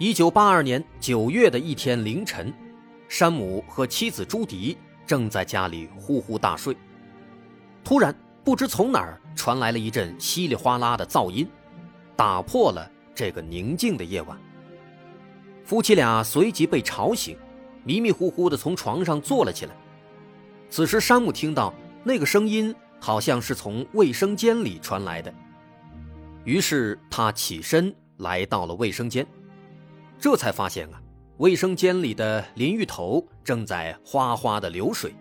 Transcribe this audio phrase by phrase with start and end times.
[0.00, 2.54] 一九八二年九月的一天凌晨，
[3.08, 6.76] 山姆和妻子朱迪正在家里呼呼大睡。
[7.82, 11.48] 突然，不知从哪儿传来了一阵稀里哗啦的噪音，
[12.14, 14.38] 打破了这个宁静的夜晚。
[15.64, 17.36] 夫妻俩随即被吵醒，
[17.82, 19.74] 迷迷糊糊的从床上坐了起来。
[20.70, 25.34] 此时，山姆听到那个声音好像是从卫生间里传来的，
[26.44, 29.26] 于是他起身来到了卫生间。
[30.18, 31.00] 这才发现啊，
[31.36, 35.14] 卫生间里的淋浴头正在哗哗的流水。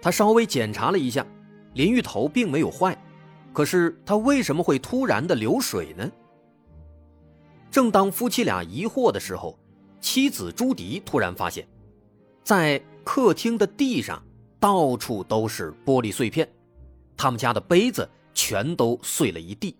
[0.00, 1.26] 他稍微检查了一下，
[1.74, 2.96] 淋浴头并没有坏，
[3.52, 6.10] 可是它为什么会突然的流水呢？
[7.70, 9.58] 正当夫妻俩疑惑的时候，
[10.00, 11.66] 妻子朱迪突然发现，
[12.42, 14.22] 在客厅的地上
[14.58, 16.48] 到处都是玻璃碎片，
[17.16, 19.76] 他们家的杯子全都碎了一地。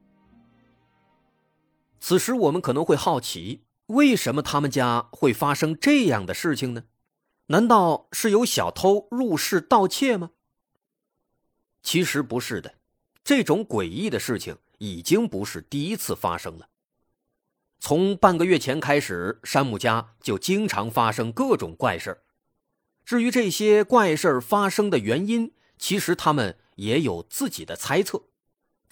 [2.05, 6.83] 此时，我们可能会好奇，为什么他们家会发生这样的事情呢？
[7.47, 10.33] 难道是有小偷入室盗窃吗？
[11.81, 12.75] 其实不是的，
[13.23, 16.71] 这种诡异的事情已经不是第一次发生了。
[17.79, 22.23] 从半个月前开始，山姆家就经常发生各种怪事
[23.05, 28.25] 至于这些怪事发生的原因，其实他们也有自己的猜测。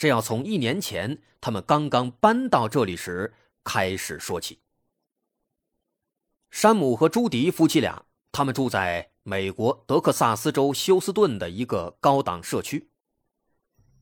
[0.00, 4.59] 这要从一年前他们刚刚搬到这里时开始说起。
[6.50, 8.03] 山姆和朱迪夫妻俩，
[8.33, 12.89] 他们住在美国德克萨斯州休斯顿的一个高档社区。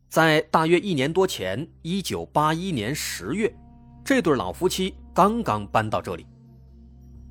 [0.08, 3.52] 在大约一年多前，一九八一年十月，
[4.04, 6.24] 这对老夫妻刚刚搬到这里。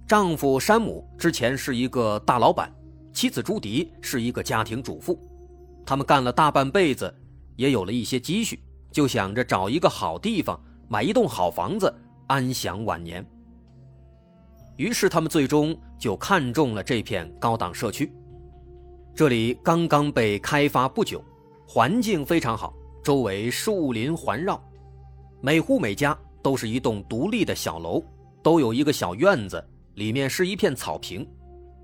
[0.06, 2.70] 丈夫山姆之前是一个大老板，
[3.14, 5.18] 妻子朱迪是一个家庭主妇，
[5.86, 7.16] 他们干了大半辈子。
[7.58, 8.58] 也有了一些积蓄，
[8.92, 10.58] 就想着找一个好地方
[10.88, 11.94] 买一栋好房子，
[12.28, 13.26] 安享晚年。
[14.78, 18.10] 于是他们最终就看中了这片高档社区。
[19.16, 21.24] 这里刚刚被开发不久，
[21.68, 22.74] 环境非常好，
[23.04, 24.64] 周围树林环绕，
[25.42, 28.04] 每户每家都是一栋独立的小楼，
[28.44, 29.62] 都有一个小院子，
[29.96, 31.28] 里面是一片草坪。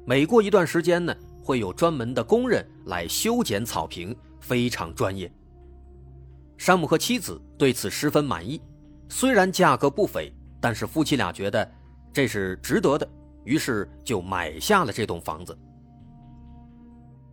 [0.06, 5.32] 每过一段时间呢，会有专门的工人来修剪草坪，非常专业。
[6.64, 8.62] 山姆和妻子对此十分满意，
[9.10, 11.70] 虽然价格不菲，但是夫妻俩觉得
[12.14, 13.06] 这是值得的，
[13.44, 15.54] 于是就买下了这栋房子。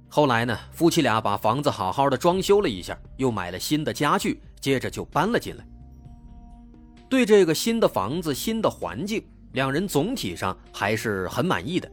[0.08, 5.64] 后来呢，夫妻俩把房子好好的装修了一下，又买了新的家具，接着就搬了进来。
[7.08, 11.88] 对这个新的房子、新的环境，两人总体上还是很满意的。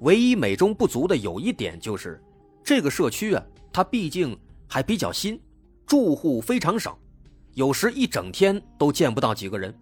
[0.00, 2.20] 唯一美中不足的有一点就是，
[2.64, 5.40] 这个社区啊，它毕竟还比较新。
[5.86, 6.98] 住户非常少，
[7.54, 9.72] 有时一整天都见不到几个人，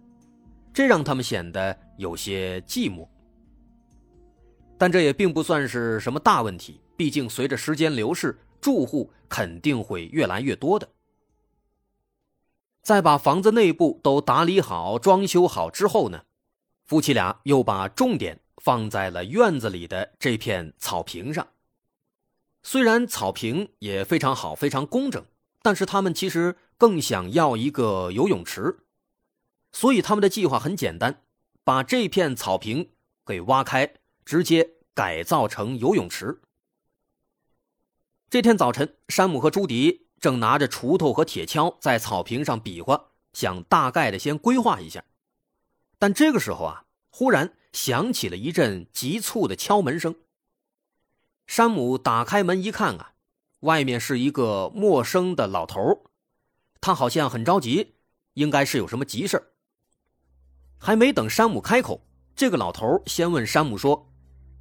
[0.71, 3.07] 这让他们显得有些寂寞。
[4.77, 10.87] 但这也并不算是什么大问题，毕竟随着时间流逝，住户肯定会越来越多的。
[12.83, 16.25] 在把房子内部都打理好、装修好之后呢，
[16.85, 21.47] 夫妻俩又把重点放在了院子里的这片草坪上。
[22.61, 25.25] 虽然草坪也非常好、非常工整。
[25.65, 28.81] 但是他们其实更想要一个游泳池，
[29.71, 31.23] 所以他们的计划很简单，
[31.63, 32.91] 把这片草坪
[33.25, 36.39] 给挖开，直接改造成游泳池。
[38.29, 45.03] 这天早晨，山姆和朱迪正拿着锄头和铁锹在草坪上比划，想大概的先规划一下。
[45.97, 50.13] 但这个时候啊，忽然响起了一阵急促的敲门声。
[51.47, 53.13] 山姆打开门一看啊。
[53.65, 55.81] 外面是一个陌生的老头
[56.79, 57.95] 他好像很着急，
[58.35, 59.41] 应该是有什么急事
[60.77, 61.99] 还没等山姆开口，
[62.35, 64.07] 这个老头先问山姆说：“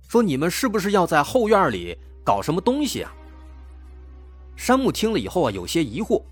[0.09, 3.15] 说你们是不是要在后院里搞什么东西啊？”
[4.56, 6.23] 山姆听了以后啊，有些疑惑，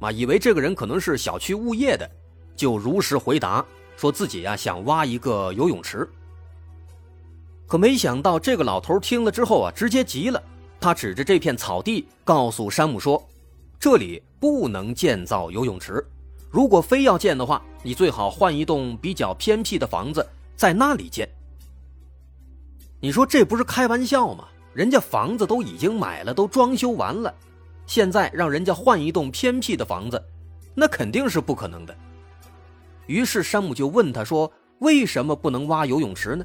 [0.00, 2.10] 啊，以为这个人可能是小区物业的，
[2.56, 3.64] 就如实回答，
[3.96, 6.08] 说自己呀想挖一个游泳池。
[7.68, 10.42] 可没想到，这个老头听了之后啊，直接急了。
[10.86, 13.20] 他指着这片草地，告诉山姆说
[13.76, 16.00] ：“这里不能建造游泳池，
[16.48, 20.24] 如果非要建的话，你最好换一栋比较偏僻的房子，
[20.54, 21.28] 在那里建。
[23.00, 24.44] 你说这不是开玩笑吗？
[24.74, 27.34] 人家房子都已经买了，都装修完了，
[27.84, 30.22] 现在让人家换一栋偏僻的房子，
[30.72, 31.92] 那肯定是不可能的。
[33.08, 34.48] 于是山姆就问他说
[34.78, 36.44] ：“为什么不能挖游泳池呢？”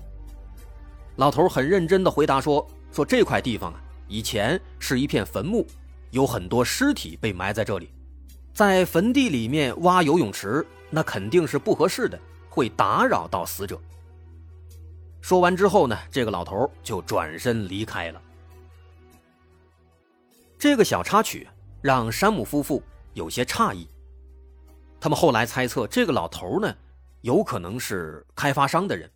[1.18, 3.80] 老头很认真地回答说：“说这块地方啊，
[4.12, 5.66] 以前是一片坟墓，
[6.10, 7.90] 有很多尸体被埋在这里，
[8.54, 12.20] 在坟地里面挖游泳池，那肯定是不合适的，
[12.50, 13.80] 会打扰到死者。”
[15.22, 18.22] 说完之后呢，这个老头就转身离开了。
[20.60, 21.48] 这个小插曲
[21.82, 22.84] 让山姆夫妇
[23.14, 23.88] 有些诧异。
[25.00, 26.76] 他们后来猜测，这个老头呢，
[27.22, 29.10] 有可能是开发商的人，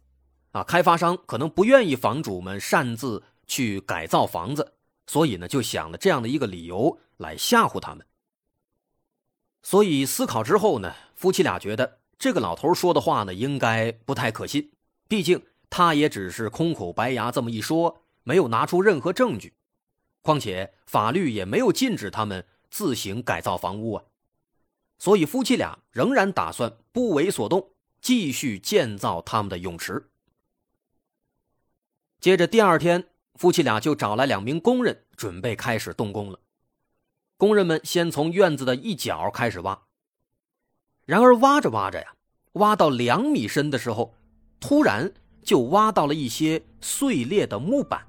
[0.54, 4.72] 啊，开发商可能不愿意房主们擅自去改造房子，
[5.08, 8.06] 所以呢，就想了这样的一个理由来吓唬他们。
[9.64, 14.72] 所以思考之后呢，夫妻俩觉得这个老头说的话呢，应该不太可信，
[15.08, 15.42] 毕竟。
[15.68, 19.56] 他也只是空口白牙这么一说，没有拿出任何证据。
[20.22, 24.04] 况且法律也没有禁止他们自行改造房屋啊。
[25.00, 30.08] 所以夫妻俩仍然打算不为所动，继续建造他们的泳池。
[32.22, 36.40] 接着第二天，夫妻俩就找来两名工人，准备开始动工了。
[37.38, 39.80] 工人们先从院子的一角开始挖。
[41.06, 42.08] 然而挖着挖着呀，
[42.54, 44.14] 挖到两米深的时候，
[44.60, 45.12] 突然。
[45.46, 48.04] 就挖到了一些碎裂的木板。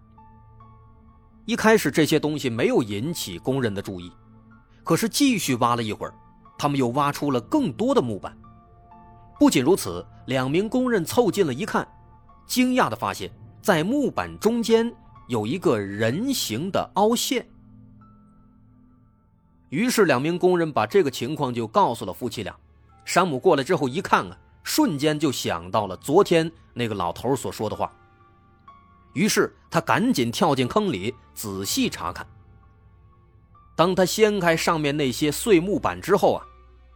[1.44, 4.10] 一开始这些东西没有引起工人的注意，
[4.82, 6.14] 可是继续挖了一会儿，
[6.56, 8.34] 他们又挖出了更多的木板。
[9.38, 11.86] 不仅如此，两名工人凑近了一看，
[12.46, 13.30] 惊讶地发现，
[13.60, 14.90] 在木板中间
[15.26, 17.46] 有一个人形的凹陷。
[19.68, 22.54] 于是，两名工人把这个情况就告诉了夫妻俩。
[23.04, 24.38] 山姆过来之后一看啊。
[24.68, 27.92] 瞬间就想到了昨天那个老头所说的话，
[29.12, 32.26] 于是他赶紧跳进坑里仔细查看。
[33.76, 36.44] 当他掀开上面那些碎木板之后啊，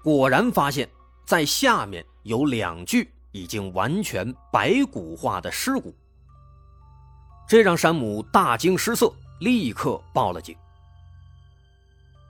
[0.03, 0.91] 果然发现，
[1.25, 5.94] 在下面有两具已经完全白骨化的尸骨。
[7.50, 10.56] 这让山姆大惊失色，立刻报了警。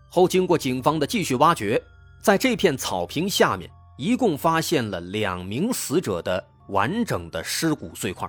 [0.08, 1.78] 后经过警方的继续挖掘，
[2.22, 3.70] 在这片草坪下面。
[3.98, 8.26] 一共发现了两名死者的完整的尸骨碎块。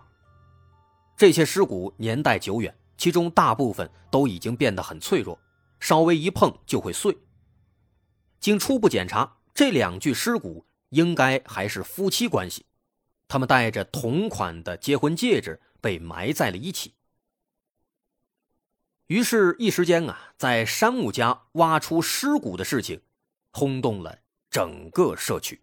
[1.16, 5.40] 这些尸骨年代久远，其中大部分都已经变得很脆弱，
[5.80, 7.18] 稍微一碰就会碎。
[8.42, 12.66] 经初步检查，这两具尸骨应该还是夫妻关系，
[13.30, 16.94] 他们戴着同款的结婚戒指被埋在了一起。
[19.08, 23.02] 于是，一时间啊，在山木家挖出尸骨的事情，
[23.52, 24.20] 轰动了。
[24.50, 25.62] 整个社区。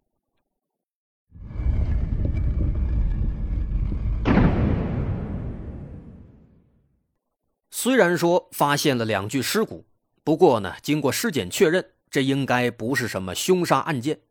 [7.70, 9.86] 虽然说发现了两具尸骨，
[10.24, 14.22] 不过呢，经过尸检确认，这应该不是什么凶杀案件。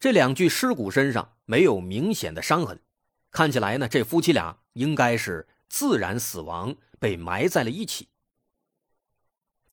[0.00, 2.80] 这两具尸骨身上没有明显的伤痕，
[3.30, 8.10] 看起来呢，这夫妻俩应该是自然死亡，被埋在了一起。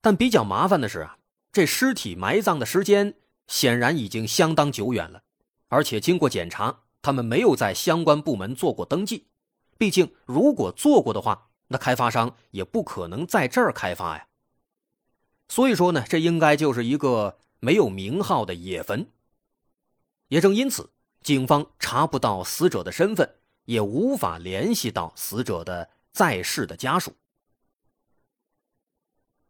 [0.01, 1.20] 但比较麻烦的是啊，
[1.51, 3.15] 这尸体埋葬的时间。
[3.48, 5.24] 显然已经相当久远了，
[5.67, 9.27] 而且经过检查，他们没有在相关部门做过登记。
[9.77, 14.27] 毕竟，如果做过的话，那开发商也不可能在这儿开发呀。
[15.50, 19.12] 所以说呢，这应该就是一个没有名号的野坟。
[20.29, 20.91] 也正因此，
[21.22, 23.36] 警方查不到死者的身份，
[23.72, 27.13] 也无法联系到死者的在世的家属。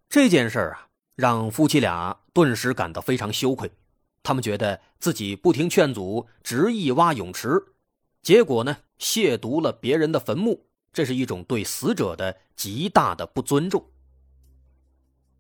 [0.08, 3.72] 这件事啊，让夫妻俩顿时感到非常羞愧。
[4.22, 7.74] 他们觉得自己不听劝阻，执意挖泳池，
[8.22, 13.84] 结果呢，亵渎了别人的坟墓，这是一种对死者的极大的不尊重。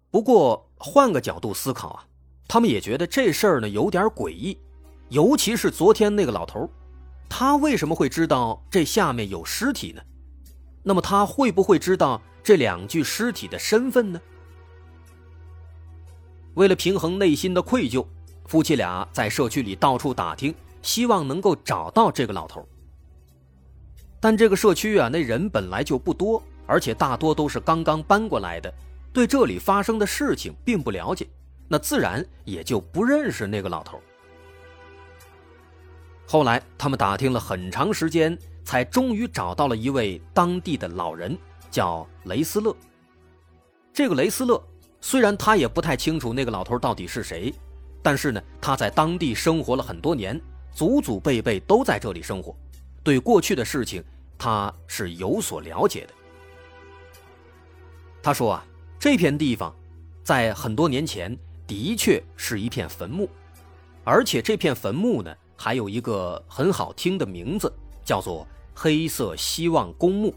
[0.09, 2.07] 不过，换个角度思考啊，
[2.47, 4.57] 他们也觉得这事儿呢有点诡异，
[5.09, 6.67] 尤其是昨天那个老头，
[7.33, 10.01] 他为什么会知道这下面有尸体呢？
[10.83, 14.21] 那么他会不会知道这两具尸体的身份呢？
[16.55, 18.05] 为了平衡内心的愧疚。
[18.47, 22.67] 夫妻俩在社区里到处打听，希望能够找到这个老头。
[24.19, 28.73] 但这个社区啊，那人本来就不多，而且大多都是刚刚搬过来的，
[29.13, 31.25] 对这里发生的事情并不了解，
[31.69, 34.01] 那自然也就不认识那个老头。
[36.31, 41.38] 后来他们打听了很长时间，才终于找到了一位当地的老人，
[41.69, 42.73] 叫雷斯勒。
[43.91, 44.63] 这个雷斯勒
[45.01, 47.53] 虽然他也不太清楚那个老头到底是谁。
[48.01, 50.39] 但是呢，他在当地生活了很多年，
[50.71, 52.55] 祖祖辈辈都在这里生活，
[53.03, 54.01] 对过去的事情
[54.38, 56.13] 他是有所了解的。
[58.23, 58.65] 他说啊，
[58.97, 59.75] 这片地方
[60.23, 63.29] 在很多年前的确是一片坟墓，
[64.05, 67.71] 而且这片坟墓呢还有一个很好听的名字，
[68.03, 70.33] 叫做黑色希望公墓。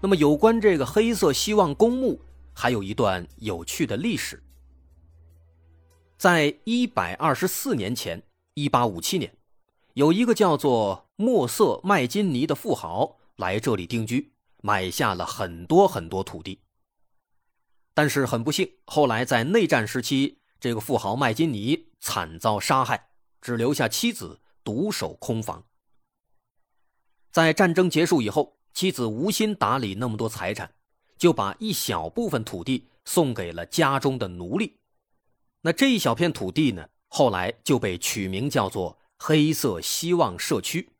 [0.00, 2.20] 那么有关这个黑色希望公墓，
[2.52, 4.42] 还有一段有趣的历史。
[6.16, 8.20] 在一百二十四年前，
[8.54, 9.32] 一八五七年，
[9.94, 14.32] 有一个叫做莫瑟麦金尼的富豪来这里定居，
[14.62, 16.58] 买下了很多很多土地。
[17.94, 23.10] 但是很不幸，后来在内战时期，这个富豪麦金尼惨遭杀害，
[23.40, 25.64] 只留下妻子独守空房。
[27.30, 28.58] 在战争结束以后。
[28.74, 30.72] 妻子无心打理那么多财产，
[31.16, 34.78] 就把一小部分土地送给了家中的奴隶。
[35.62, 40.90] 那这一小片土地呢，后来就被取名叫做“黑色希望社区”，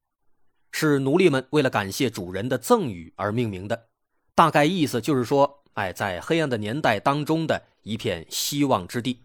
[0.72, 3.90] 是奴隶们为了感谢主人的赠与而命名的。
[4.34, 9.22] 大概意思就是说，哎，在黑暗的年代当中的一片希望之地。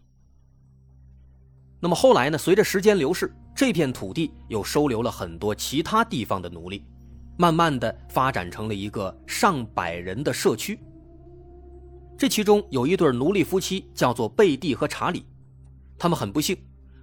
[1.84, 6.82] 那么后来呢，随着时间流逝，这片土地又收留了很多其他地方的奴隶。
[7.36, 10.80] 慢慢的发展成了一个上百人的社区。
[12.16, 15.26] 这其中有一对奴隶夫妻，叫做贝蒂和查理，
[15.98, 16.56] 他们很不幸，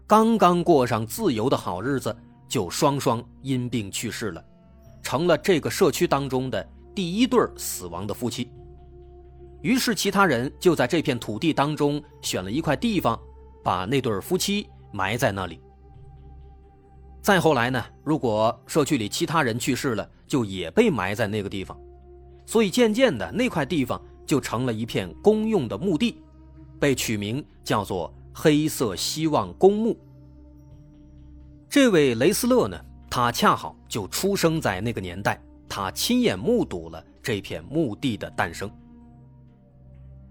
[0.08, 4.44] 刚刚过上自由的好日子，就双双因病去世了，
[5.04, 8.50] 成了这个社区当中的第一对死亡的夫妻。
[9.62, 13.22] 于是其他人就在这片土地当中选了一块地方，
[13.64, 15.60] 把那对夫妻埋在那里。
[17.22, 21.80] 再后来呢，如果社区里其他人去世了，就也被埋在那个地方，
[22.46, 26.22] 所以渐渐的那块地方就成了一片公用的墓地，
[26.80, 29.96] 被取名叫做“黑色希望公墓”。
[31.70, 35.40] 这位雷斯勒呢，他恰好就出生在那个年代，
[35.70, 38.70] 他亲眼目睹了这片墓地的诞生。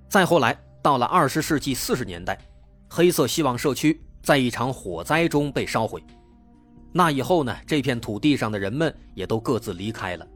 [0.08, 2.36] 再后来，到了二十世纪四十年代，
[2.92, 6.02] 黑色希望社区在一场火灾中被烧毁。
[6.92, 7.56] 那以后呢？
[7.64, 10.26] 这片土地上的人们也都各自离开了，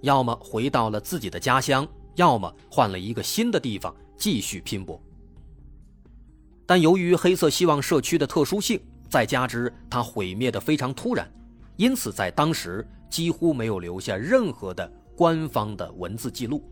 [0.00, 5.00] 要么回到了自己的家乡，要么换了一个新的地方继续拼搏。
[6.66, 11.30] 但由于黑色希望社区的特殊性，再加之它毁灭的非常突然，
[11.76, 16.68] 因此在当时几乎没有留下任何的官方的文字记录。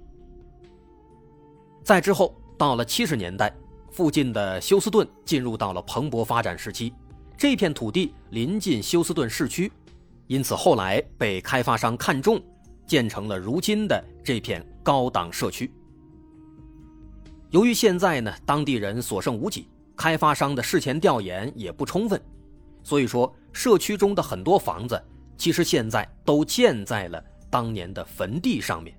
[1.84, 3.54] 在之后，到了七十年代，
[3.92, 6.92] 附近的休斯顿进入到了蓬勃发展时期。
[7.36, 9.70] 这片土地临近休斯顿市区，
[10.26, 12.40] 因此后来被开发商看中，
[12.86, 15.72] 建成了如今的这片高档社区。
[17.50, 19.66] 由于现在呢，当地人所剩无几，
[19.96, 22.20] 开发商的事前调研也不充分，
[22.84, 25.02] 所以说社区中的很多房子
[25.36, 28.94] 其实现在都建在了当年的坟地上面。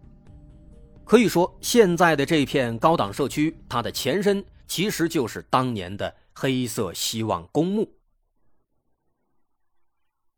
[1.05, 7.93] 可以说，现在的这片高档社区，它的前身其实就是当年的黑色希望公墓。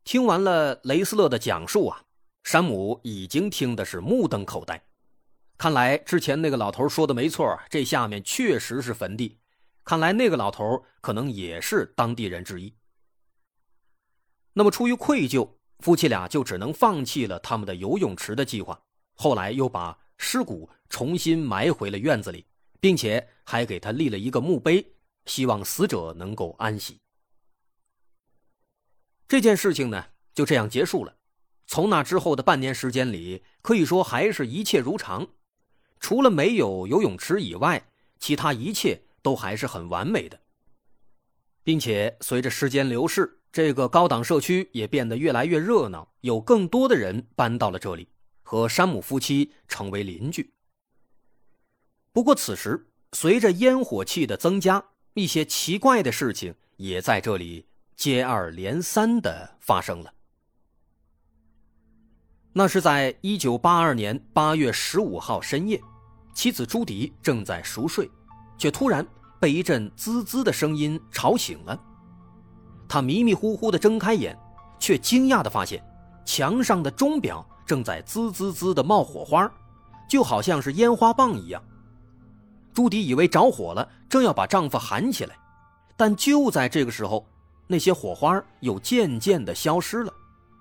[0.03, 2.01] 听完了雷斯勒的讲述啊，
[2.43, 4.83] 山姆已经听的是目瞪口呆。
[5.55, 9.37] 看来之前那个老头说的没错，这下面确实是坟地。
[9.83, 12.73] 看来那个老头可能也是当地人之一。
[14.53, 15.47] 那么出于愧疚，
[15.77, 18.81] 夫妻俩就只能放弃了他们的游泳池的计划。
[19.13, 22.47] 后来又把尸骨重新埋回了院子里，
[22.79, 24.93] 并且还给他立了一个墓碑，
[25.25, 26.99] 希望死者能够安息。
[29.27, 31.15] 这件事情呢，就这样结束了。
[31.65, 35.27] 从那之后的半年时间里，可以说还是一切如常，
[35.99, 40.39] 除了没有游泳池以外，其他一切都还是很完美的。
[41.63, 48.09] 并且随着时间流逝，这个高档社区也变得越来越热闹，有更多的人搬到了这里，
[48.43, 50.53] 和山姆夫妻成为邻居。
[52.11, 57.67] 不过此时，随着烟火气的增加，一些奇怪的事情也在这里。
[57.95, 60.11] 接二连三的发生了。
[62.51, 65.79] 那是在一九八二年八月十五号深夜，
[66.33, 68.09] 妻子朱迪正在熟睡，
[68.57, 69.07] 却突然
[69.39, 71.79] 被一阵滋滋的声音吵醒了。
[72.89, 74.37] 他迷迷糊糊的睁开眼，
[74.79, 75.81] 却惊讶的发现
[76.25, 79.49] 墙上的钟表正在滋滋滋的冒火花，
[80.09, 81.63] 就好像是烟花棒一样。
[82.73, 85.37] 朱迪以为着火了，正要把丈夫喊起来，
[85.95, 87.25] 但就在这个时候。
[87.65, 90.13] 那些火花又渐渐的消失了，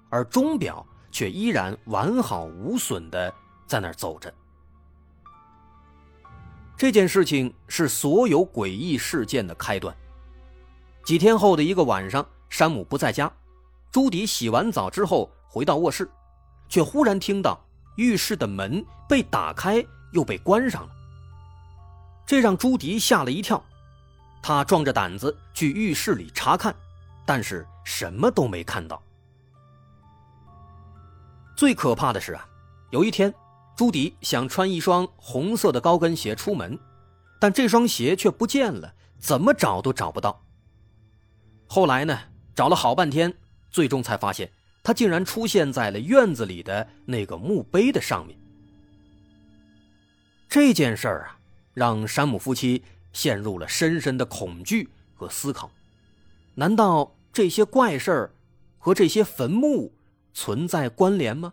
[0.08, 3.34] 而钟表却依然完好无损的
[3.66, 4.32] 在那儿走着。
[6.76, 9.94] 这件事情是所有诡异事件的开端。
[11.04, 13.30] 几天后的一个晚上，山姆不在家，
[13.90, 16.08] 朱迪洗完澡之后回到卧室，
[16.68, 17.60] 却忽然听到
[17.96, 20.90] 浴室的门被打开又被关上了，
[22.26, 23.62] 这让朱迪吓了一跳。
[24.42, 26.74] 他壮着胆子去浴室里查看，
[27.24, 29.00] 但是什么都没看到。
[31.56, 32.44] 最可怕的是啊，
[32.90, 33.32] 有一天，
[33.76, 36.76] 朱迪想穿一双红色的高跟鞋出门，
[37.38, 40.44] 但这双鞋却不见了，怎么找都找不到。
[41.68, 42.18] 后来呢，
[42.54, 43.32] 找了好半天，
[43.70, 44.50] 最终才发现，
[44.82, 48.36] 它竟然出现在了院子里的那个墓碑的上面。
[50.48, 51.38] 这件事儿啊，
[51.74, 52.82] 让山姆夫妻。
[53.14, 55.70] 陷入了深深的恐惧和思考，
[56.54, 58.34] 难道这些怪事儿
[58.78, 59.92] 和这些坟墓
[60.32, 61.52] 存在关联吗？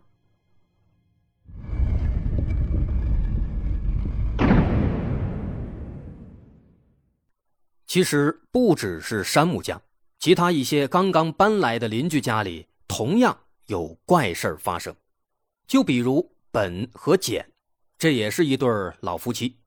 [7.85, 9.81] 其实不只是山姆家，
[10.17, 14.95] 其他一些刚刚搬来的邻居家里同样有怪事儿发生。
[15.67, 17.51] 就比如本和简，
[17.97, 18.69] 这也是一对
[19.01, 19.57] 老夫妻。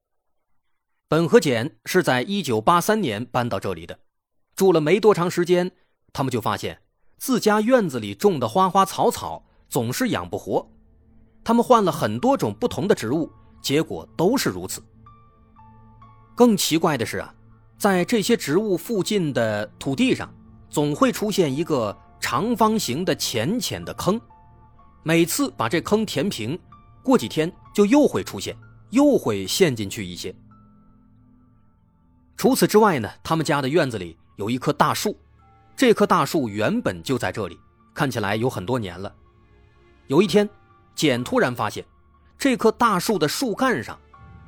[1.13, 3.99] 本和简是在一九八三年搬到这里的，
[4.57, 5.71] 住了没多长时间，
[6.11, 6.81] 他们就发现
[7.19, 10.67] 自家院子里种的花花草草总是养不活。
[11.45, 14.83] 他们换了很多种不同的植物，结果都是如此。
[16.35, 17.35] 更奇怪的是啊，
[17.77, 20.35] 在这些植物附近的土地上，
[20.71, 24.19] 总会出现一个长方形的浅浅的坑，
[25.03, 26.59] 每次把这坑填平，
[27.03, 28.57] 过几天就又会出现，
[28.89, 30.35] 又会陷进去一些。
[32.37, 35.17] 除此之外呢，他们家的院子里有一棵大树，
[35.77, 37.59] 这棵大树原本就在这里，
[37.95, 39.15] 看起来有很多年了。
[40.09, 40.49] 有一天，
[40.95, 41.85] 简突然发现，
[42.37, 43.99] 这棵大树的树干上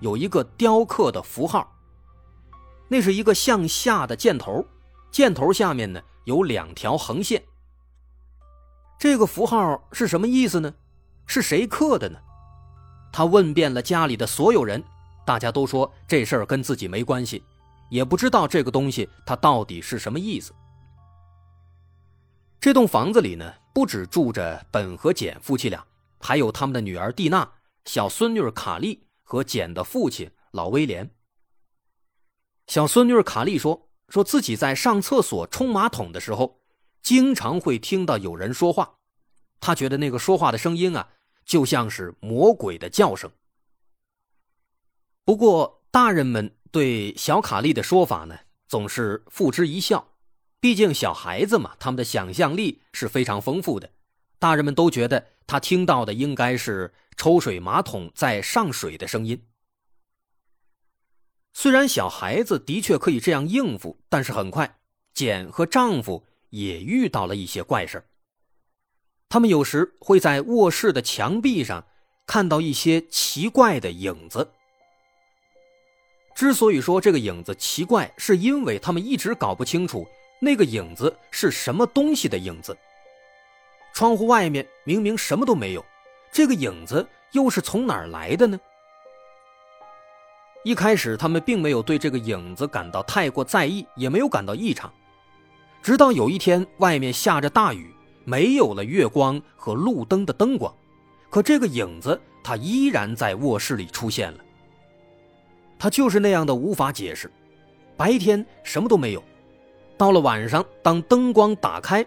[0.01, 1.73] 有一个雕刻的符号，
[2.89, 4.67] 那是一个向下的箭头，
[5.13, 7.43] 箭头下面呢有两条横线。
[8.99, 10.75] 这个符号是什么意思呢？
[11.27, 12.19] 是谁刻的呢？
[13.13, 14.83] 他问遍了家里的所有人，
[15.25, 17.45] 大家都说这事儿跟自己没关系。
[17.95, 20.53] 也不知道这个东西它到底是什么意思。
[22.59, 25.87] 这栋房子里呢，不止住着本和简夫妻俩，
[26.19, 27.49] 还有他们的女儿蒂娜、
[27.85, 31.09] 小孙女卡莉和简的父亲老威廉。
[32.67, 36.63] 小孙女卡莉说：“说自己在上厕所冲马桶的时候，
[37.01, 38.97] 经常会听到有人说话，
[39.61, 41.11] 她觉得那个说话的声音啊，
[41.45, 43.31] 就像是魔鬼的叫声。”
[45.25, 46.57] 不过大人们。
[46.75, 50.09] 对小卡利的说法呢，总是付之一笑。
[50.59, 53.91] 毕竟小孩子嘛，他们的想象力是非常丰富的。
[54.41, 59.47] 大人们都觉得他听到的应该是抽水马桶在上水的声音。
[61.53, 64.81] 虽然小孩子的确可以这样应付，但是很快，
[65.13, 68.05] 简和丈夫也遇到了一些怪事
[69.29, 71.87] 他们有时会在卧室的墙壁上
[72.27, 74.51] 看到一些奇怪的影子。
[76.35, 80.07] 之所以说这个影子奇怪，是因为他们一直搞不清楚
[80.41, 82.77] 那个影子是什么东西的影子。
[83.95, 85.85] 窗户外面明明什么都没有，
[86.33, 88.59] 这个影子又是从哪儿来的呢？
[90.65, 94.93] 一开始他们并没有对这个影子感到太过在意，也没有感到异常。
[95.83, 97.95] 直到有一天，外面下着大雨，
[98.25, 100.75] 没有了月光和路灯的灯光，
[101.31, 104.44] 可这个影子它依然在卧室里出现了。
[105.85, 107.31] 他就是那样的无法解释，
[107.95, 109.23] 白天什么都没有，
[109.99, 112.03] 到了晚上，当灯光打开，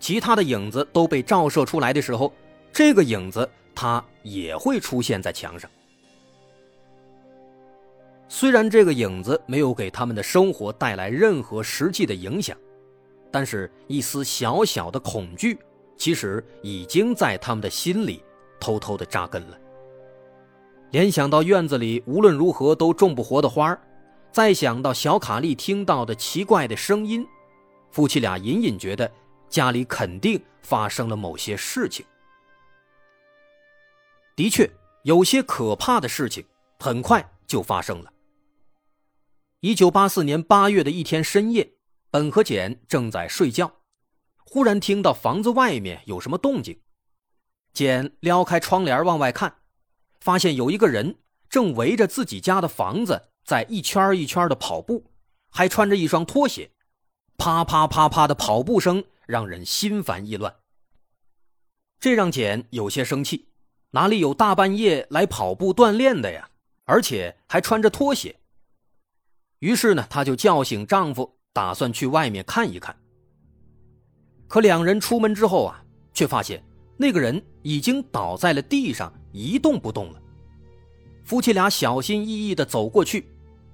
[0.00, 2.32] 其他的影子都被照射出来的时候，
[2.72, 5.70] 这个影子它也会出现在墙上。
[8.30, 12.56] 虽然这个影子没有给他们的生活带来任何实际的影响，
[13.30, 15.58] 但是一丝小小的恐惧，
[15.98, 18.22] 其实已经在他们的心里
[18.58, 19.58] 偷偷的扎根了。
[20.90, 23.78] 联想到院子里无论如何都种不活的花
[24.32, 27.26] 再想到小卡利听到的奇怪的声音，
[27.90, 29.10] 夫妻俩隐隐觉得
[29.50, 32.04] 家里肯定发生了某些事情。
[34.34, 34.70] 的确，
[35.02, 36.44] 有些可怕的事情
[36.78, 38.12] 很快就发生了。
[39.60, 41.72] 一九八四年八月的一天深夜，
[42.10, 43.70] 本和简正在睡觉，
[44.44, 46.80] 忽然听到房子外面有什么动静，
[47.74, 49.57] 简撩开窗帘往外看。
[50.28, 51.16] 发现有一个人
[51.48, 55.10] 正围着自己家的房子在一圈一圈的跑步，
[55.48, 56.70] 还穿着一双拖鞋，
[57.38, 60.54] 啪啪啪啪的跑步声让人心烦意乱。
[61.98, 63.48] 这让简有些生气，
[63.92, 66.50] 哪里有大半夜来跑步锻炼的呀？
[66.84, 68.38] 而且还穿着拖鞋。
[69.60, 72.94] 于是呢，她就叫醒丈夫，打算去外面看一看。
[74.46, 76.62] 可两人出门之后啊，却发现
[76.98, 80.22] 那个人已经倒在了地上，一动不动了。
[81.24, 83.26] 夫妻俩小心翼翼地走过去，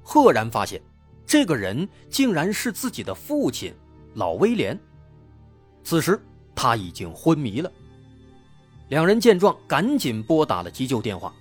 [0.03, 0.83] 赫然发现，
[1.25, 3.73] 这个人竟然是自己的父亲
[4.15, 4.79] 老威廉。
[5.83, 6.21] 此时
[6.55, 7.71] 他已经昏迷了。
[8.89, 11.35] 两人见状，赶紧拨打了急救电话，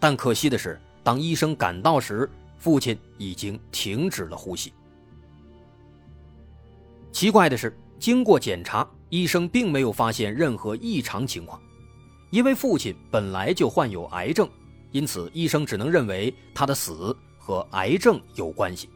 [0.00, 4.72] 但可惜的是，当医生赶到时，父亲已经停止了呼吸。
[7.12, 11.60] 奇怪的是，经过检查，医生并没有发现任何异常情况，
[12.34, 14.50] 因为父亲本来就患有癌症。
[14.90, 18.88] 因此，医生只能认为他的死和癌症有关系。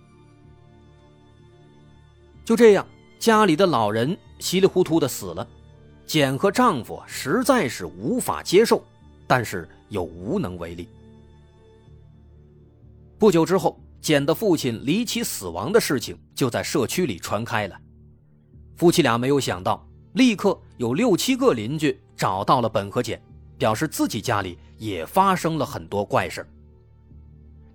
[2.45, 2.85] 就这样，
[3.17, 5.47] 家里的老人稀里糊涂的死了，
[6.05, 8.83] 简和丈夫实在是无法接受，
[9.25, 10.89] 但是又无能为力。
[13.21, 17.81] 不久之后，简的父亲离奇死亡的事情就在社区里传开了。
[18.77, 23.21] 夫妻俩没有想到，立刻有六七个邻居找到了本和简。
[23.59, 26.47] 表示自己家里也发生了很多怪事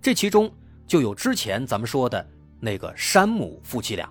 [0.02, 0.52] 这其中
[0.88, 2.26] 就有之前咱们说的
[2.60, 4.10] 那个山姆夫妻俩。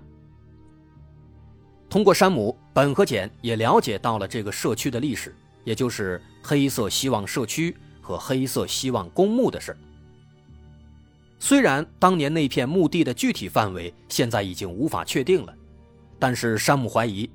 [1.88, 9.76] 通过山姆，本和简也了解到了这个社区的历史，也就是黑色希望社区和黑色希望公墓的事
[11.38, 15.54] 虽然当年那片墓地的具体范围现在已经无法确定了，
[16.18, 17.28] 但是山姆怀疑，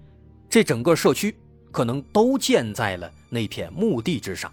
[0.49, 1.35] 这整个社区
[1.71, 3.11] 可能都建在了。
[3.29, 4.51] 那片墓地之上，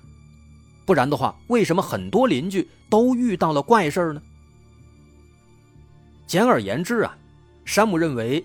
[0.85, 4.23] 不然的话，为什么很多邻居都遇到了怪事呢？
[6.27, 7.17] 简而言之啊，
[7.65, 8.45] 山姆认为，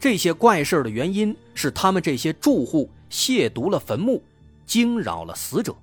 [0.00, 4.22] 这些怪事的原因是他们这些住户亵渎了坟墓，
[4.66, 5.76] 惊扰了死者。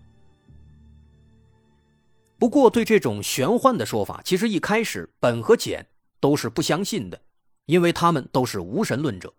[2.38, 5.88] 不过，对这种玄幻的说法，其实一开始本和简
[6.20, 7.22] 都是不相信的，
[7.66, 9.34] 因为他们都是无神论者。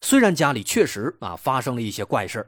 [0.00, 2.44] 虽然家里确实啊发生了一些怪事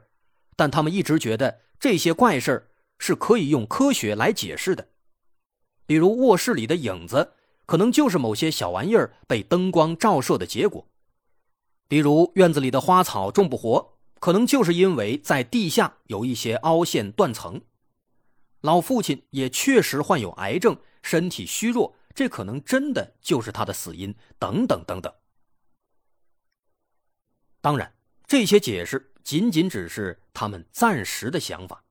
[0.61, 2.69] 但他们一直觉得这些怪事
[2.99, 4.89] 是可以用科学来解释的，
[5.87, 7.33] 比如卧室里的影子
[7.65, 10.85] 可能就是某些小玩意儿被灯光照射的结果；
[11.87, 17.61] 比如院子里的花草种不活，可能就是因为在地下有一些凹陷断层；
[18.59, 25.11] 老父亲也确实患有癌症，身体虚弱，这可能真的就是他的死因，等等等等。
[27.61, 27.91] 当然，
[28.27, 29.10] 这些解释。
[29.23, 31.83] 仅仅只是他们暂时的想法，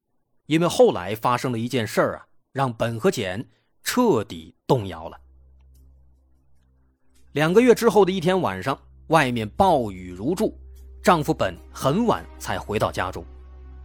[0.46, 3.48] 因为后来发生了一件事儿啊，让本和简
[3.82, 5.18] 彻底动摇了。
[7.32, 8.76] 两个月之后的一天晚上，
[9.08, 10.58] 外面暴雨如注，
[11.02, 13.24] 丈夫本很晚才回到家中，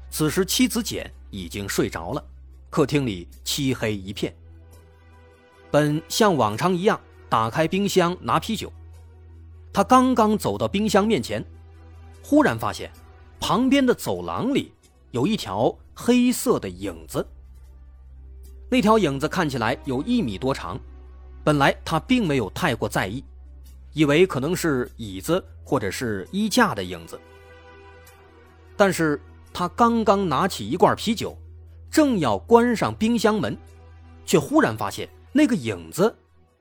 [0.10, 2.25] 此时妻子简已经睡着了，
[2.69, 4.36] 客厅里漆黑一片。
[5.69, 8.71] 本像往常一样打开冰箱拿啤酒，
[9.71, 11.45] 他刚刚走到冰箱面前，
[12.23, 12.91] 忽然发现。
[13.39, 14.71] 旁边的走廊里
[15.12, 17.26] 有一条黑色的影子。
[18.69, 20.80] 那条影子看起来有一米多长，
[21.43, 23.24] 本来他并没有太过在意，
[23.93, 27.19] 以为可能是椅子或者是衣架的影子。
[28.76, 29.21] 但是
[29.54, 31.38] 他刚刚拿起一罐啤酒，
[31.89, 33.56] 正要关上冰箱门，
[34.26, 36.13] 却忽然发现那个影子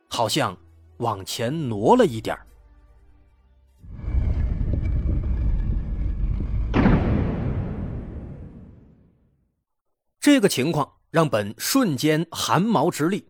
[0.09, 0.57] 好像
[0.99, 2.47] 往前挪了一点儿。
[10.25, 13.29] 这个情况让本瞬间汗毛直立，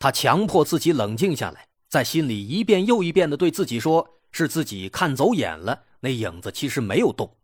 [0.00, 7.36] 他强迫自己冷静下来，在心里一遍又一遍的对自己说：“是自己看走眼了，那影子其实没有动。”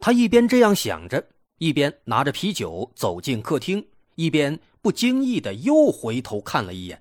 [0.00, 7.00] 他一边这样想着，一边拿着啤酒走进客厅，一边不经意的又回头看了一眼。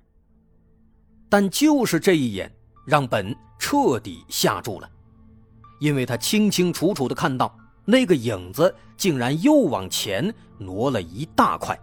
[1.30, 4.88] 但就是这一眼，让本彻底吓住了，
[5.80, 7.58] 因为他清清楚楚的看到。
[7.90, 11.80] 那个影子竟然又往前挪了一大块。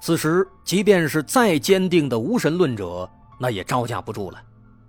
[0.00, 4.42] 此时，即便是再坚定的无神论者，那也招架不住了。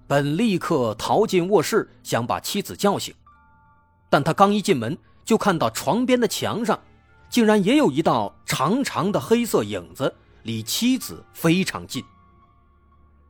[0.07, 3.13] 本立刻逃进卧室，想把妻子叫醒，
[4.09, 6.79] 但他刚一进门，就看到床边的墙上，
[7.29, 12.01] 竟然也有一道长长的黑色影子，离妻子非常近。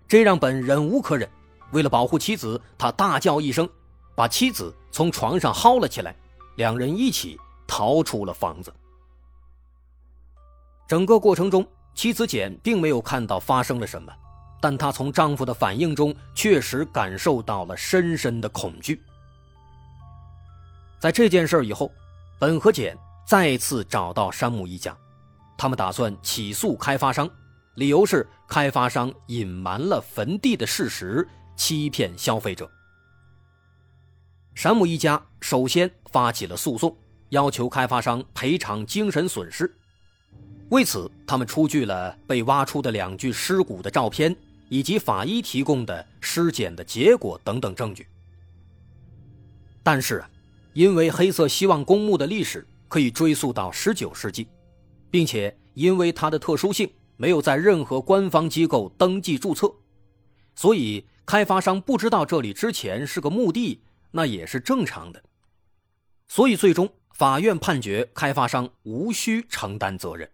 [0.07, 1.27] 这让本忍无可忍，
[1.71, 3.67] 为了保护妻子，他大叫一声。
[4.17, 6.15] 把妻子从床上薅了起来，
[6.55, 8.73] 两人一起逃出了房子。
[10.87, 14.11] 整个过程中，妻子简并没有看到发生了什么，
[14.59, 18.99] 但她从丈夫的反应中确实感受到了深深的恐惧。
[20.97, 21.91] 在这件事以后，
[22.39, 24.97] 本和简再次找到山姆一家，
[25.55, 27.29] 他们打算起诉开发商，
[27.75, 32.67] 理由是开发商隐瞒了坟地的事实，欺骗消费者。
[34.57, 36.97] 山姆一家首先发起了诉讼，
[37.29, 39.71] 要求开发商赔偿精神损失。
[40.69, 44.35] 为此，他们出具了被挖出的两具尸骨的照片，
[44.67, 48.07] 以及法医提供的尸检的结果等等证据。
[49.83, 50.25] 但是，
[50.73, 54.47] 因为黑色希望公墓的历史可以追溯到19世纪，
[55.11, 59.71] 并且因为它的特殊性没有在任何官方机构登记注册，
[60.55, 63.81] 所以开发商不知道这里之前是个墓地。
[64.11, 65.23] 那也是正常的，
[66.27, 70.31] 所以最终法院判决开发商无需承担责任。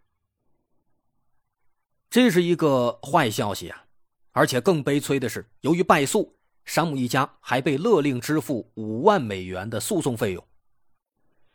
[2.10, 3.86] 这是一个坏消息啊！
[4.32, 10.48] 而且更悲催的是，由于败诉，山姆一家还被勒令支付五万美元的诉讼费用。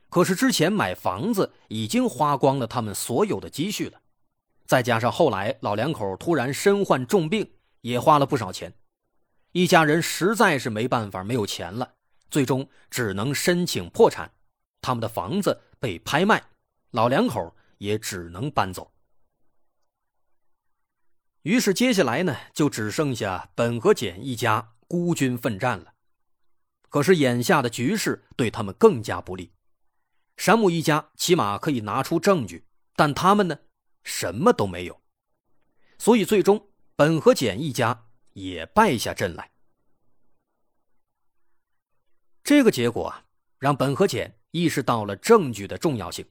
[0.09, 4.01] 可是之前买房子已经花光了他们所有的积蓄了，
[4.65, 7.53] 再加上后来老两口突然身患重病，
[7.83, 8.73] 也花了不少钱，
[9.53, 11.95] 一家人实在是没办法，没有钱了。
[12.31, 14.33] 最终只能申请破产，
[14.81, 16.43] 他们的房子被拍卖，
[16.91, 18.93] 老两口也只能搬走。
[21.43, 25.95] 于是接下来呢，就只剩下本和简一家孤军奋战了。
[26.91, 29.53] 可是眼下的局势对他们更加不利，
[30.37, 32.65] 山姆一家起码可以拿出证据，
[32.97, 33.59] 但他们呢，
[34.03, 35.01] 什么都没有。
[35.99, 39.51] 所以最终本和简一家也败下阵来。
[42.49, 43.23] 这个结果啊，
[43.59, 46.25] 让本和简意识到了证据的重要性，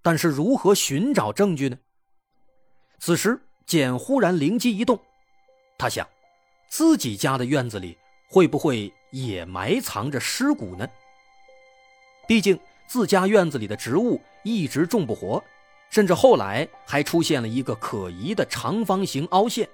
[0.00, 1.76] 但是如何寻找证据呢？
[3.00, 3.36] 此时，
[3.66, 4.96] 简忽然灵机一动，
[5.76, 6.08] 他想，
[6.68, 10.86] 自己家的院子里会不会也埋藏着尸骨呢？
[12.28, 15.42] 毕竟自家院子里的植物一直种不活，
[15.90, 19.68] 甚至后来还出现了一个可疑的长方形凹陷，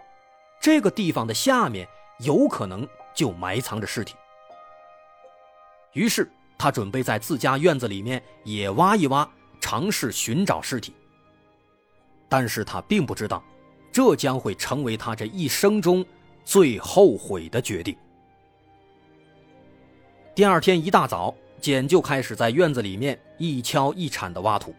[0.58, 1.86] 这个地方的下面
[2.20, 4.14] 有可能就埋藏着尸体。
[5.96, 9.26] 于是他准备在自家院子里面也挖一挖，
[9.62, 10.92] 尝试寻找尸体。
[12.28, 13.42] 但是他并不知道，
[13.90, 16.04] 这将会成为他这一生中
[16.44, 17.96] 最后悔的决定。
[20.35, 24.74] 第二天一大早，简就开始在院子里面一锹一铲的挖土，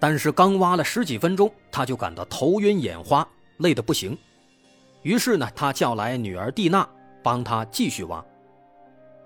[0.00, 3.26] 但是刚挖了十几分钟，他就感到头晕眼花，
[3.58, 4.16] 累得不行。
[5.02, 6.88] 于是呢，他叫来女儿蒂娜
[7.22, 8.24] 帮他继续挖。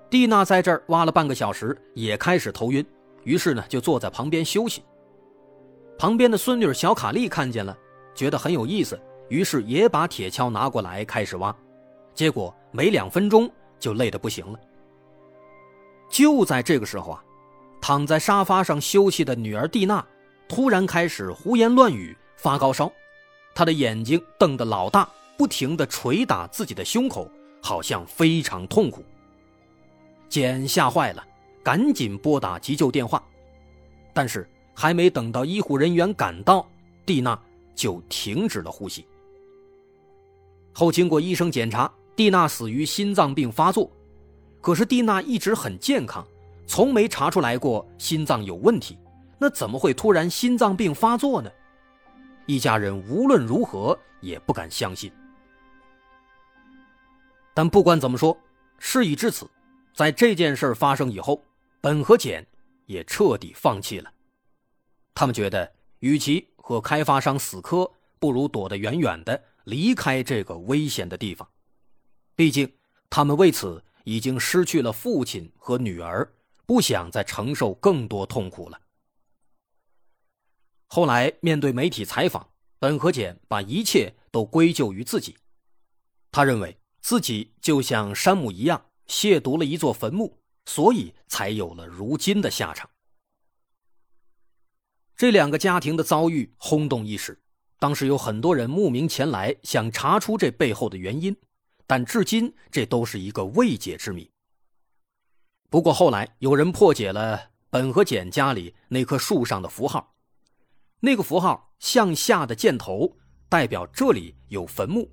[0.09, 2.85] 蒂娜在这儿挖了半个小时，也开始头晕，
[3.25, 4.83] 于是呢就坐在旁边休息。
[5.99, 7.77] 旁边的孙女小卡利看见了，
[8.15, 11.55] 觉得很有意思，于是也把铁锹拿过来开始挖。
[12.15, 14.59] 结果没两分钟就累得不行了。
[16.09, 17.25] 就在这个时候啊，
[17.81, 20.07] 躺在沙发上休息的女儿蒂娜
[20.49, 22.91] 突然开始胡言乱语，发高烧，
[23.55, 27.29] 她的眼睛瞪得老大，不停地捶打自己的胸口，
[27.61, 29.05] 好像非常痛苦。
[30.29, 31.27] 简吓坏了，
[31.63, 33.23] 赶紧拨打急救电话，
[34.13, 36.67] 但是还没等到医护人员赶到，
[37.05, 37.39] 蒂娜
[37.75, 39.07] 就停止了呼吸。
[40.73, 43.91] 后经过医生检查，蒂娜死于心脏病发作。
[44.61, 46.27] 可是蒂娜一直很健康，
[46.67, 48.99] 从没查出来过心脏有问题，
[49.39, 51.51] 那怎么会突然心脏病发作呢？
[52.47, 55.11] 一家人无论如何也不敢相信。
[57.55, 58.37] 但不管怎么说，
[58.79, 59.49] 事已至此。
[59.97, 61.43] 在这件事发生以后，
[61.81, 62.47] 本和简
[62.85, 64.13] 也彻底放弃了。
[65.15, 71.49] 他们觉得，与其和开发商死磕，不如躲得远远的，离开这个危险的地方。
[72.35, 72.71] 毕竟，
[73.09, 76.31] 他们为此已经失去了父亲和女儿，
[76.67, 78.79] 不想再承受更多痛苦了。
[80.89, 85.39] 后来，面对媒体采访，本和简把一切都归咎于自己。
[86.31, 88.85] 他认为自己就像山姆一样。
[89.09, 92.89] 亵渎了一座坟墓，所以才有了如今的下场。
[95.17, 97.41] 这两个家庭的遭遇轰动一时，
[97.79, 101.35] 当时有很多人慕名前来，想查出这背后的原因，
[101.87, 104.31] 但至今这都是一个未解之谜。
[105.71, 110.15] 不过后来有人破解了本和简家里那棵树上的符号，
[111.01, 113.17] 那个符号向下的箭头
[113.49, 115.11] 代表这里有坟墓，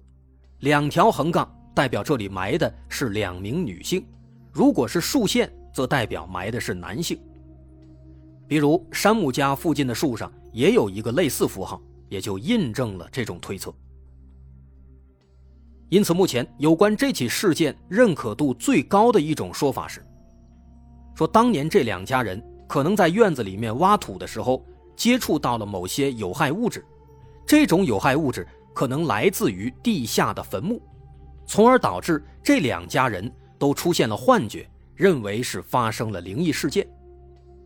[0.60, 1.63] 两条横杠。
[1.74, 4.06] 代表这里埋的是两名女性，
[4.52, 7.20] 如果是竖线，则代表埋的是男性。
[8.48, 13.74] 比如山姆家附近的树上也有一个类似符号，也就印证了这种推测。
[15.90, 20.06] 因此，目前有关这起事件认可度最高的一种说法是，
[21.16, 24.64] 说当年这两家人可能在院子里面挖土的时候
[24.96, 26.86] 接触到了某些有害物质，
[27.48, 30.82] 这种有害物质可能来自于地下的坟墓。
[31.46, 36.88] 从而导致这两家人都出现了幻觉，认为是发生了灵异事件，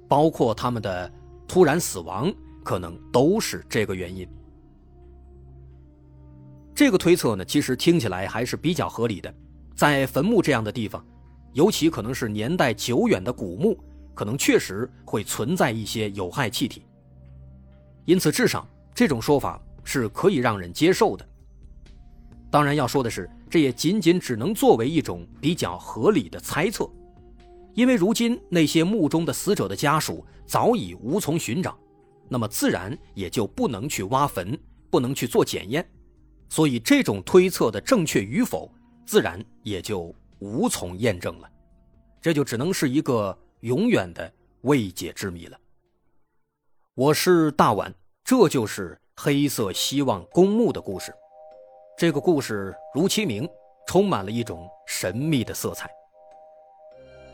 [0.08, 1.12] 包括他们的
[1.48, 4.28] 突然死亡，可能都是这个原因。
[6.76, 9.34] 这个推测呢，其实听起来还是比较合理的。
[9.76, 11.04] 在坟墓这样的地方，
[11.54, 13.78] 尤其可能是年代久远的古墓，
[14.14, 16.84] 可能确实会存在一些有害气体。
[18.06, 21.28] 因此，至少这种说法是可以让人接受的。
[22.50, 26.90] 当然，要说的是，这也仅仅只能作为一种比较合理的猜测，
[27.74, 31.78] 因为如今那些墓中的死者的家属早已无从寻找，
[32.28, 34.58] 那么自然也就不能去挖坟，
[34.90, 35.88] 不能去做检验，
[36.50, 38.70] 所以这种推测的正确与否，
[39.06, 41.50] 自然也就无从验证了，
[42.22, 44.32] 这就只能是一个永远的
[44.62, 45.58] 未解之谜了。
[46.96, 51.14] 我是大碗，这就是黑色希望公墓的故事。
[51.98, 53.50] 这个故事如其名，
[53.88, 55.90] 充满了一种神秘的色彩。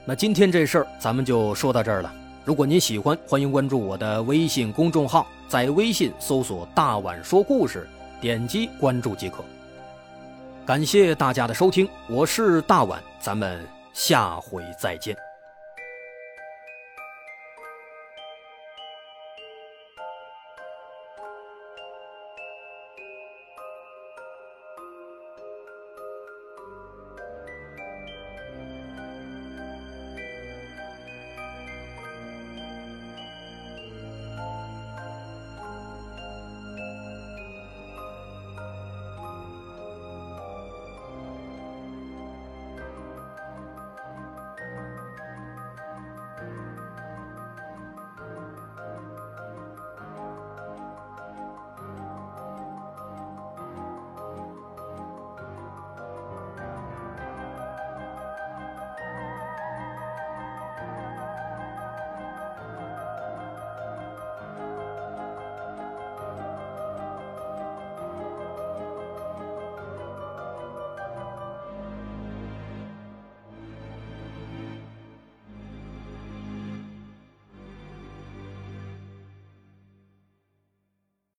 [0.06, 2.10] 那今天这事儿咱们就说到这儿了。
[2.46, 7.86] 如果您喜欢，欢迎关注我的微信公众号，在微信搜索“大碗说故事”，
[8.22, 9.44] 点击关注即可。
[10.66, 15.14] 感谢大家的收听，我是大碗，咱们下回再见。